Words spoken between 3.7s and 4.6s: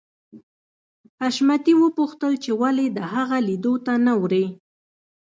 ته نه ورې